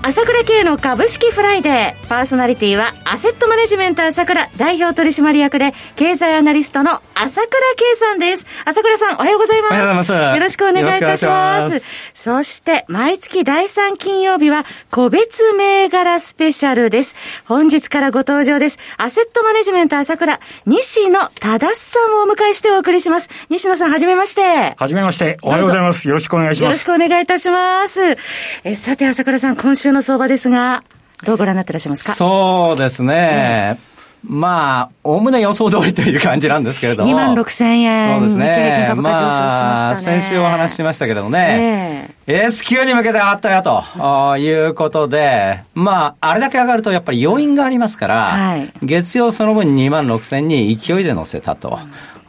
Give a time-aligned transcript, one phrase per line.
[0.00, 2.08] 朝倉慶の株式フライデー。
[2.08, 8.46] パーソナリティは、アセットマネジメント朝倉代表取締役で、経済アナリストの朝倉慶さんです。
[8.64, 9.72] 朝倉さん、おはようございます。
[9.72, 10.36] おはようございます。
[10.36, 11.84] よろしくお願いいたします。
[12.14, 17.16] そして、毎月第3金曜日は、個別銘柄スペシャルです。
[17.44, 18.78] 本日からご登場です。
[18.98, 23.28] アセットマネジメント朝倉、西野忠さんをお迎えしてお送りします。
[23.50, 24.76] 西野さん、はじめまして。
[24.78, 25.38] はじめまして。
[25.42, 26.06] おはようございます。
[26.06, 26.86] よろしくお願いします。
[26.88, 28.16] よろしくお願いいたします。
[28.62, 30.84] えさて、朝倉さん、今週の相場ですが、
[31.24, 32.14] どうご覧になってらっしゃいますか？
[32.14, 33.78] そうですね。
[34.24, 37.10] まあ、おおむね予想通りという感じなんですけれども。
[37.10, 38.14] 2万6千円。
[38.14, 38.92] そうですね。
[38.96, 42.10] まあ、先週お話ししましたけれどもね。
[42.26, 51.78] えー、S q に向けて上がったよということで、まあ、あれだけ上がるとやっぱり要因がありますから、はい、月曜その分2万6千に勢いで乗せたと。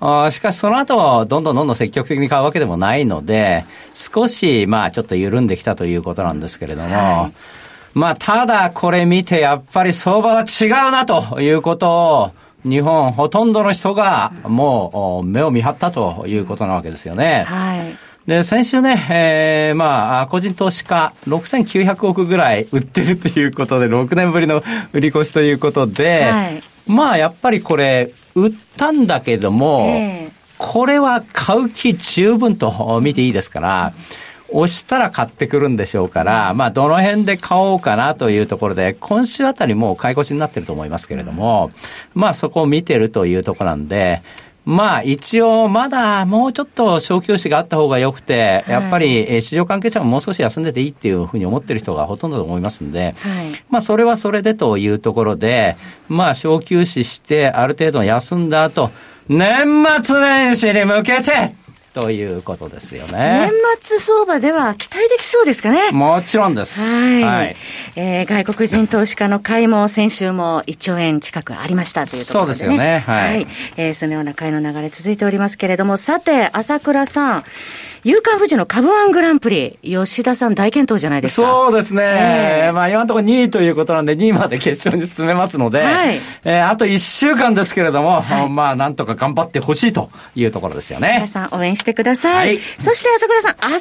[0.02, 7.34] あしかしその後、どんどんどんどん積極的に買うわけでもないので、少し、まあ、ちょっと緩んできたということなんですけれども、はい
[7.94, 12.32] まあ、ただこれ見て、やっぱり相場は違うなということを、
[12.64, 17.44] 日本ほとんどの人がもう目を見張ったということなわけですよね。
[17.48, 17.98] はい。
[18.30, 24.62] で、先週ね、えー、まあ、個人投資家6900億ぐらい売ってるということで、6年ぶりの
[24.94, 41.72] 売り越しということで、はい、まあ、やっぱりこれ、売ったんだけども、えー、これは買う気十分と見ていいですから、うん押したら買ってくるんでしょうから、まあ、どの辺で買おうかなというところで、今週あたりもう買い越しになってると思いますけれども、
[42.14, 44.22] まあ、そこを見てるというところなんで、
[44.70, 53.16] まあ一応まだもうちょっと小休止があった方が良くて、やっぱり市場関係者ももう少し休んでていいっていうふうに思ってる人がほとんどだと思いますんで、
[53.72, 55.76] まあそれはそれでというところで、
[56.08, 58.92] まあ小休止してある程度休んだ後、
[59.28, 61.56] 年末年始に向けて
[61.94, 63.50] ということですよね。
[63.52, 63.52] 年
[63.82, 65.92] 末相場では期待できそうですかね？
[65.92, 67.00] もちろんです。
[67.00, 67.24] はい。
[67.24, 67.56] はい、
[67.96, 73.00] えー、外国人投資家の買いも先週も1兆円近くありましたというところで、ね、そうですよね。
[73.00, 73.36] はい。
[73.38, 73.48] はい、
[73.78, 77.44] えー、そのような買いの流れ続いておりますけれども、さて、朝倉さん、
[78.04, 81.48] 夕刊富士の株ワングランプリ、吉田さん大健闘じゃないですか。
[81.48, 82.02] そうですね。
[82.04, 91.16] えー、まあ今のところ2位ということなんで、2位まで決勝に進めますので、はい、えー、あと1週間ですけれども、はい、まあなんとか頑張ってほしいというところですよね。
[91.16, 92.48] 皆さん応援してください。
[92.48, 93.80] はい、そして朝倉さん、明日は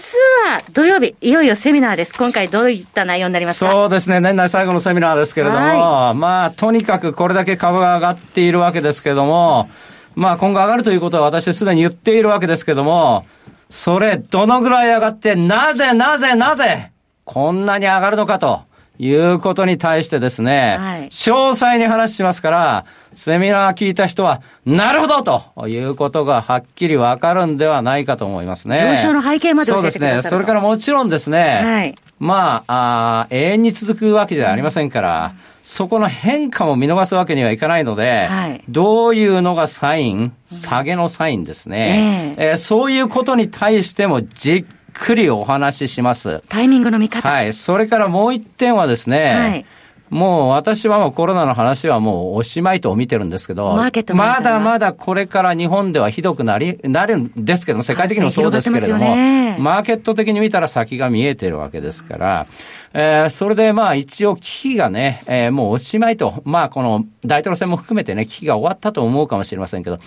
[0.72, 2.14] 土曜日、いよいよセミナーです。
[2.16, 3.70] 今回どういった内容になりますか？
[3.70, 4.18] そうですね。
[4.18, 9.70] 年内最後のセミナーですけれども、はい、まあとにかくこれだけ株が上がっているわけですけれども、
[10.16, 13.24] まあ今後上がるということは私すでに言っているわけですけれども、
[13.70, 16.90] それ、どのぐらい上がって、なぜなぜなぜ、
[17.24, 18.62] こんなに上がるのかと
[18.98, 22.84] いうことに対してですね、はい、詳細に話しますから、
[23.14, 28.78] セミナー聞いた人は、なるほどということがはっきりわかるんではないかと思いますね。
[28.80, 29.98] 上昇の背景まで教えてください。
[29.98, 30.30] そうですね。
[30.30, 46.40] それからもちろんですね、はい、まああ、永遠に続くわけではありませんから、うんそこの変化も見逃すわけにはいかないので、はい、どういうのがサイン、下げのサインですね、えー、えー、そういうことに対してもじっくりお話しします。
[46.48, 47.28] タイミングの見方。
[47.28, 47.52] はい。
[47.52, 49.66] それからもう一点はですね、はい
[50.10, 53.74] もう私はもうコロナの話はもうおしまいと見てるんですけど、
[54.14, 62.46] まだまだこれから日本ではひどくなり、なるんですけども、世界的にもそうですけれども、ね、マーケット的に見たら先が見えてるわけですから、
[62.94, 69.98] えー、それでまあ一応危機がね、えー、もうおしまいと、まあこの大統領選も含めてね、危機が終わったと思うかもしれませんけど、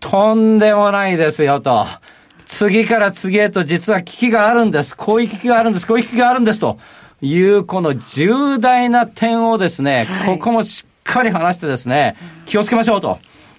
[0.00, 1.86] とんでもないですよと。
[2.46, 4.96] 次から次へと実は危機があるんです。
[4.96, 5.86] こういう危機があるんです。
[5.86, 6.78] こういう危機があるんですと。
[7.22, 13.18] いうこの重大な点をですね、はい、ここもしっかり話してですね、気をつけましょうと。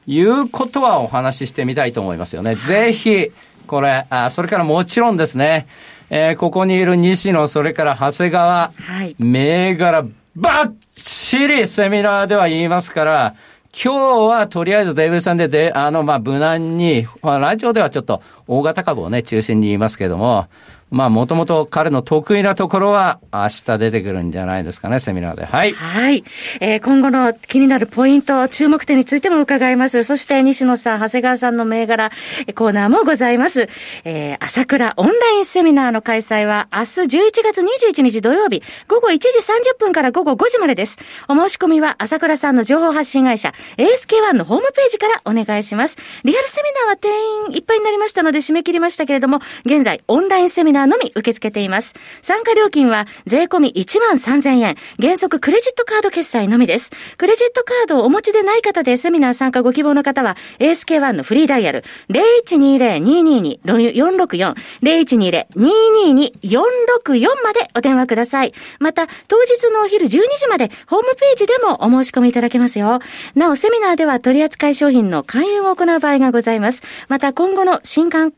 [0.10, 2.56] いうことはお話ししてみたいと思いますよね。
[2.56, 3.30] ぜひ、
[3.68, 5.68] これ、あそれからもちろんですね、
[6.10, 10.06] えー、ここにいる西野、それから長谷川、はい、銘柄、
[10.36, 13.34] ばっちりセミナーでは言いますから、
[13.74, 20.48] 今日はとりあえずデビューさんで、で、あの、まあ、無難に、まあ、ラジオではちょっと大型株をね、中心に言いますけども、
[20.90, 25.46] まあ、もともと彼の得意なところは、明日出てくるんじゃないですかね、セミナーで。
[25.46, 25.74] はい。
[25.74, 26.24] はい。
[26.62, 30.06] えー、今後の気になるポイント、注目点についても伺います。
[30.06, 32.12] そして、西野さん、長谷川さんの銘柄、
[32.56, 33.68] コーナーもございます。
[34.06, 41.00] えー、朝倉オンラインセミナーの開催は、明日11月21日土曜日、午後1時30分から午後5時までです。
[41.28, 45.98] お申し込みは、朝倉さんの情報発信会社、ASK1 のホームページからお願いします。
[46.24, 47.10] リアルセミナーは定
[47.50, 51.96] 員いっぱいになりましたので、で締め切りましたけれども、現在オンラインセミナーのみ受け付けています。
[52.22, 56.92] 参加料金は税込み1万3000円、原則クレジットカード決済のみです。
[57.18, 68.54] クレジットカードをお持ちでない方でセミナー参加ご希望の方は、ASK1 のフリーダイヤル0120-222-464、0120-222-464までお電話ください。
[68.80, 73.00] また、当日のお昼12時までホームページでもお申し込みいただけますよ。
[73.36, 76.84] なお、セミナーでは取扱い商品の勧誘を行う場合がございます。
[77.08, 78.32] また、今後の新型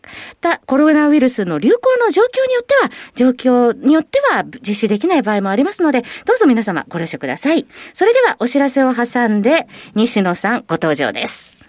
[0.66, 7.66] コロナウイルスの流行の状況によっては、状況によっては実施できない場合もありますので、どうぞ皆様ご了承ください。
[7.94, 11.69] それでは、お知らせを挟んで、西野さんご登場です。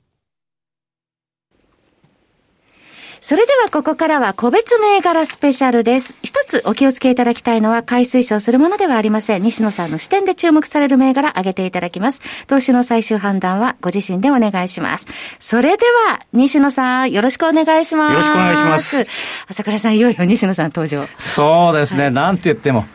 [3.23, 6.15] それではここからは個別銘柄スペシャルです。
[6.23, 9.43] 一つお気をつけいただきたいのは、買い推奨するものではありません。
[9.43, 12.19] 西野さんの視点で注目される銘柄挙げていただきます。
[12.47, 15.05] 投資の最終判断はご自身でお願いします。
[15.39, 18.11] それでは、西野さん、よろしくお願いします。
[18.11, 19.05] よろしくお願いします。
[19.47, 21.05] 朝倉さん、いよいよ西野さん登場。
[21.19, 22.87] そうですね、はい、なんて言っても。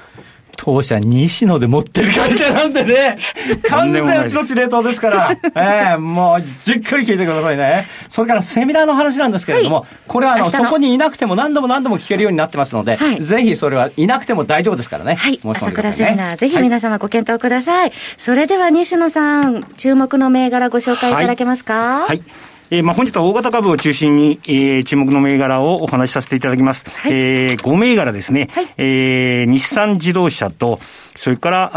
[0.56, 3.18] 当社西野で持ってる会社なんでね、
[3.68, 7.88] 完全うちの司令塔ですから、ええー、もうじっくり聞いてくださいね。
[8.08, 15.14] それからセミナーの話なんですけれども、はい、これはあのそこにいなくても何度も何度も聞けるようになってますので、はい、ぜひそれはいなくても大丈夫ですからね。
[15.14, 15.40] はい。
[15.44, 17.92] 朝倉セミナー、ぜひ皆様ご検討ください。
[18.16, 22.06] それでは西野さん、注目の銘柄ご紹介いただけますか。
[22.06, 22.22] はい
[22.70, 26.88] えー、まあ本日は大型株を中心に、えー、注目の銘柄をお話しさせていただきます。
[26.90, 28.48] はい、えー、5銘柄ですね。
[28.52, 30.80] はい、えー、日産自動車と、
[31.16, 31.70] それから、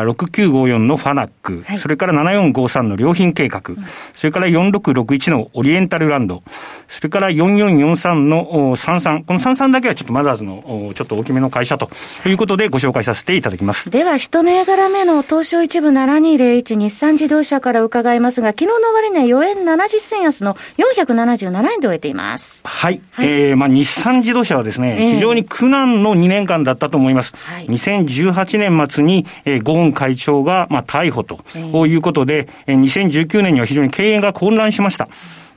[0.00, 6.42] あ6954のファナック、はい、それから7453の良品計画、うん、それから4661のオリエンタルランド、
[6.88, 11.90] それから4443の33、この33だけはちょっとマザーズのちょっと大きめの会社と
[12.26, 13.90] いうことでご紹介させていただきます。
[13.90, 22.62] では、一銘柄目の東証一部7201日産自動車から伺いますが、昨日の終値4円70銭安の477円で終えています。
[22.64, 23.00] はい。
[23.12, 27.34] はい、えー、まあ日産自動車はですね、えー、非常に苦難の2年間だったと思います。
[27.36, 31.40] はい、2018年末に、えー、ゴーン会長が、まあ、逮捕と
[31.86, 35.08] いうことで、えー、2019年には非常に経営が混乱しました。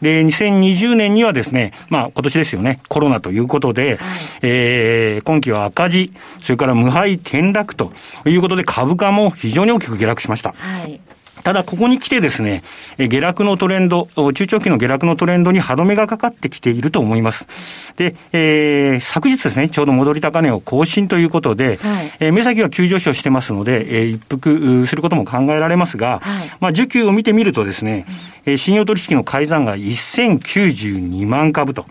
[0.02, 3.98] で、2020年にはですね、まあ今年ですよね、コロナということで、はい、
[4.44, 7.92] えー、今期は赤字、それから無敗転落と
[8.26, 10.54] いうことで株価も非常に大きく下落しました。
[10.58, 11.00] はい
[11.44, 12.64] ただ、ここに来てですね、
[12.98, 17.48] 下落のトレンド、中長期の下落のトレンドに歯止めがかかってきていると思います。
[17.96, 28.06] で、えー、昨日ですね、ちょうど戻り高値を更新ということで、はい、えー、目先は急上昇してますので、えー、一服することも考えられますが、はい、まあ、需給を見てみるとですね、
[28.46, 31.86] うん、信用取引の改ざんが1092万株と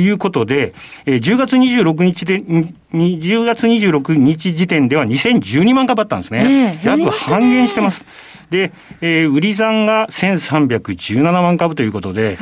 [0.00, 0.74] いうことで、
[1.06, 2.42] えー、10月26日で、
[2.92, 6.78] 10月26日時点では2012万株あったんですね。
[6.82, 8.04] えー、約半減してます。
[8.50, 12.36] で、えー、売り算が1317万株ということで、はい、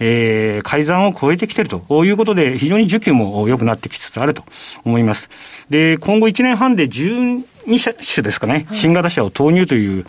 [0.00, 4.42] えー、改ざんを超えてきているということで、非常に需給も良くなってきつつあると
[4.84, 5.30] 思います。
[5.70, 7.44] で、今後1年半で12
[7.78, 10.04] 車種ですかね、新型車を投入という、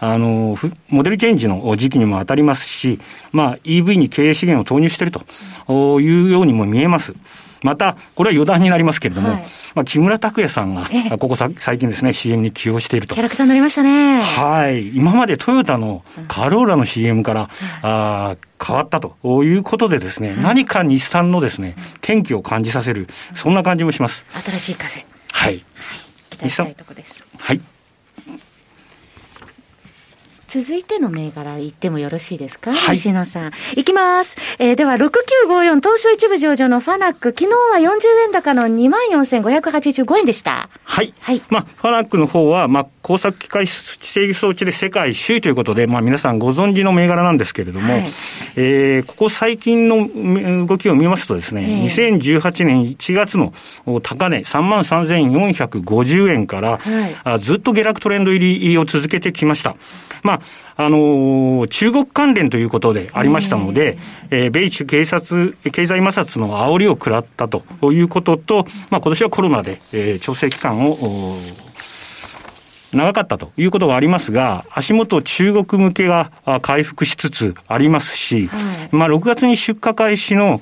[0.00, 0.56] あの、
[0.88, 3.00] モデルチェンジの時期にも当たりますし、
[3.32, 7.14] まあ、EV に経営資源を投入しているというようにも見えます。
[7.62, 10.88] また、これは余談になりますけれども、はい、まあ、木村拓哉さんが、
[11.18, 13.14] ここさ最近ですね、CM に起用していると。
[13.14, 14.20] キャラクターになりましたね。
[14.20, 14.88] はい。
[14.88, 17.48] 今までトヨタのカローラの CM から、うん、
[17.82, 24.26] あ変わったということでですね、何か日産のですね、天気を感じさせる、そんな感じもします。
[24.30, 25.04] 新しい風。
[25.32, 25.52] はい。
[25.52, 25.64] はい、
[26.30, 27.22] 期待したいとこです。
[27.38, 27.60] はい。
[30.50, 33.52] 続いての銘柄言ってもよろしいですか、はい、西野さん。
[33.76, 34.36] いきます。
[34.58, 40.68] えー、では、6954東証一部上場のファナック、昨日は40円高の24,585円でした。
[40.82, 41.14] はい。
[41.20, 41.40] はい。
[41.50, 48.02] まあ、ファナックの方は、まあ、工作機械制御装置で世界首位ということで、まあ、皆さんご存知の銘柄なんですけれども、はい、
[48.56, 53.52] えー、ここ最近の動きを見ますとですね、えー、2018年1月の
[54.02, 59.76] 高値33,450円から、はい、あずっと下落トレンド入りを続けてきました。
[60.22, 60.39] まあ、
[60.76, 63.98] まあ、あのー、中国関連ということでありましたので、
[64.30, 71.38] えー、米中警察、経済摩擦の煽りを食らったということと、まあ、今年はコロナで、えー、調整期間を、
[72.92, 76.32] 長かったということがありますが、足元中国向けが
[76.62, 78.58] 回復しつつありますし、は
[78.92, 80.60] い、まあ6月に出荷開始の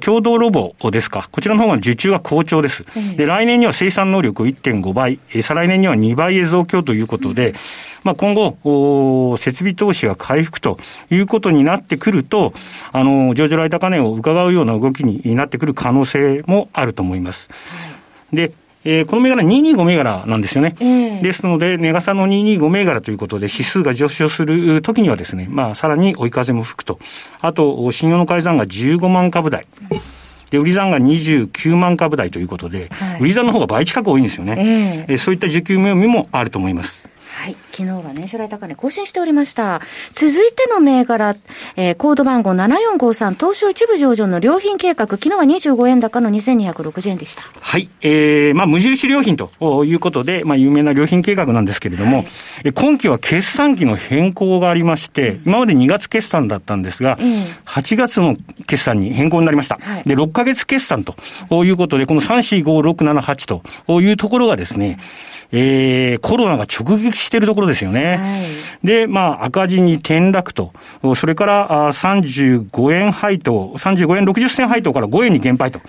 [0.00, 2.84] 共同ロボですか、こちらの方が受注が好調です。
[3.16, 7.54] で、来年には生産能力を1.5倍、再来年には2倍へ増強ということで、
[8.04, 10.78] まあ今後、設備投資が回復と
[11.10, 12.52] いうことになってくると、
[12.92, 17.50] あの、上場来高値を伺うような動きになってくる可能性もあると思います。
[18.32, 18.52] で、
[18.84, 20.76] えー、この銘柄225銘柄なんですよね。
[20.80, 26.98] えー、ですので、値傘の225銘柄ということで、指数が上昇する時にはですね、まあ、さらに追い風も吹くと。
[27.40, 29.66] あと、信用の改ざんが15万株台。
[30.50, 35.06] で、売り算が29万株台ということで、はい、売り算の方が倍近く多いんですよね。
[35.08, 37.08] えー、そういった需給読みもあると思います。
[37.34, 37.56] はい。
[37.72, 39.82] 昨日は年初来高値更新しておりました。
[40.14, 41.34] 続いての銘柄、
[41.76, 47.42] えー、コード番号7453、東証一部上場の良品計画、昨日は25円高の2260円でした。
[47.60, 47.90] はい。
[48.02, 49.50] えー、まあ、無印良品と
[49.84, 52.22] いうことで、まあ、有名な良品計画なんですけれども、は
[52.64, 58.36] い、今期は決算期の変更がありまして、今まで2月決算だったんですが、うん、8月の
[58.66, 59.78] 決算に変更になりました。
[59.80, 61.16] はい、で、6ヶ月決算と
[61.64, 64.98] いうことで、この3、4、5、6、7、8というところがですね、
[65.52, 68.16] えー、コロナが直撃しているところですよね。
[68.16, 68.24] は
[68.82, 70.72] い、で、まあ、赤字に転落と、
[71.16, 75.80] それからあ35円配当、35円60銭配当から5円に減配と。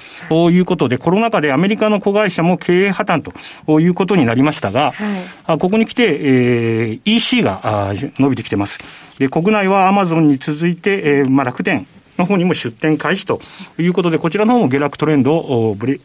[0.50, 3.34] いうことで、コロナ禍でアメリカの子会社も経営破綻と。
[3.80, 4.94] いうことになりましたが、
[5.46, 8.80] はい、ここに来て、えー、EC が伸びてきてます。
[9.20, 13.40] で、国内はアマゾンに続いて、えー、まあ、楽天の方にも出店開始と。
[13.78, 16.00] いうことで、こちらの方も下落トレンドをブレ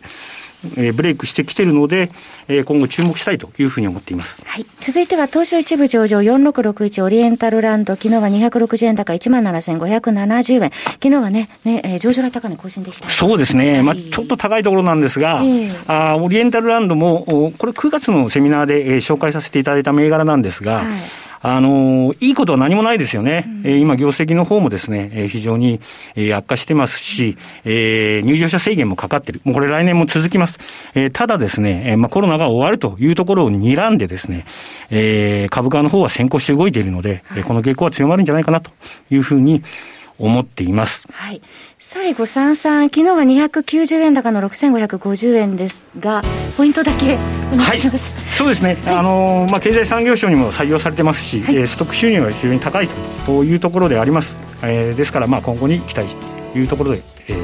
[0.77, 2.11] えー、ブレイクしてきているので、
[2.49, 4.43] えー、今後注目したいというふうに思っています。
[4.47, 4.67] はい。
[4.81, 10.73] 続いては東証一部上場4661オリエンタルランド、昨日は260円高17,570円。
[11.03, 13.75] 昨日はね、ね、えー、上場来高値更新でした、そうですね。
[13.75, 17.25] はい、まあちょっと高いところなんですが、えー、あオリエンタルランドも、
[17.59, 20.87] これ9月のセミナーで、えー、紹介させていただいた銘柄なんですが、はい
[21.43, 23.45] あの、いいことは何もないですよね。
[23.65, 25.81] うん、今、業績の方もですね、非常に
[26.35, 29.41] 悪化してますし、えー、入場者制限もかかってる。
[29.45, 30.59] もうこれ来年も続きます。
[30.95, 34.45] えー、ただですね、まあ、コロナが終わるというところを睨んでですね、
[34.91, 38.71] えー、株価の方は先行して動いているので、はい、この傾向は強まるんじゃないかなと
[39.11, 39.63] いうふうに
[40.21, 41.09] 思っています。
[41.11, 41.43] はい。
[41.79, 46.23] 最後、三三、昨日は290円高の6550円ですが、
[46.57, 47.17] ポイントだけ
[47.53, 48.15] お願いします。
[48.15, 48.77] はい、そうですね。
[48.85, 52.89] はい、あのまあ経済産業省にも採用されてますし、はい、ストック収入が非常に高い
[53.27, 54.37] というところであります。
[54.63, 56.15] えー、ですからまあ今後に期待
[56.53, 56.99] というところで、
[57.29, 57.40] えー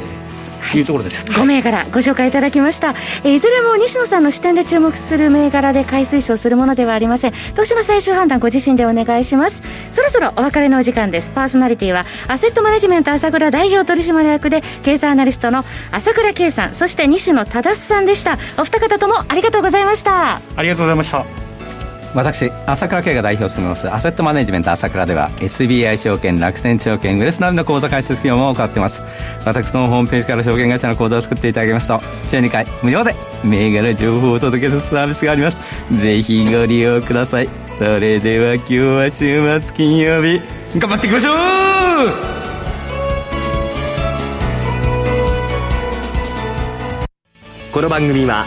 [0.75, 2.95] いうところです、5銘柄ご紹介いただきました、
[3.25, 7.33] えいずれも西野さんの視点で注目する銘柄で買い推奨するものではありません。
[7.55, 9.63] 投資の最終判断ご自身でお願いします。
[9.93, 11.31] そろそろお別れのお時間です。
[11.31, 16.75] パーソナリティはアセットマネジメント朝倉代表取締役で経済アナリストの朝倉圭さん。
[16.75, 18.39] そして西野忠さんでした。
[18.59, 20.41] お二方ともありがとうございました。
[20.57, 21.46] ありがとうございました
[22.17, 29.03] 私朝倉慶が代表を務めますアセットマネジメント朝倉では SBI 証券楽天証券ウエスナビの口座開設業務を行っています。
[29.45, 35.61] 私のホームページから証券会社の口座を作っていただきますと週2回無料で銘柄情報を届けするサービスがあります。
[35.95, 37.51] ぜひご利用ください。
[37.79, 40.41] それでは今日は週末金曜日
[40.79, 41.35] 頑張っていきましょう!
[47.73, 48.47] この番組は